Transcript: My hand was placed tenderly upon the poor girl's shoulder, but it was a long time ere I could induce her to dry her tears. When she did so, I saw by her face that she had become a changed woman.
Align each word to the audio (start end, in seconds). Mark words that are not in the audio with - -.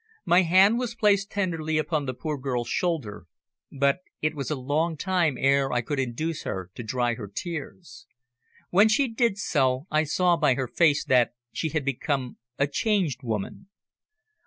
My 0.25 0.41
hand 0.41 0.79
was 0.79 0.95
placed 0.95 1.29
tenderly 1.29 1.77
upon 1.77 2.07
the 2.07 2.15
poor 2.15 2.35
girl's 2.35 2.67
shoulder, 2.69 3.27
but 3.71 3.99
it 4.19 4.33
was 4.33 4.49
a 4.49 4.55
long 4.55 4.97
time 4.97 5.37
ere 5.37 5.71
I 5.71 5.81
could 5.81 5.99
induce 5.99 6.41
her 6.41 6.71
to 6.73 6.81
dry 6.81 7.13
her 7.13 7.27
tears. 7.31 8.07
When 8.71 8.89
she 8.89 9.07
did 9.07 9.37
so, 9.37 9.85
I 9.91 10.05
saw 10.05 10.37
by 10.37 10.55
her 10.55 10.67
face 10.67 11.05
that 11.05 11.33
she 11.53 11.69
had 11.69 11.85
become 11.85 12.37
a 12.57 12.65
changed 12.65 13.19
woman. 13.21 13.67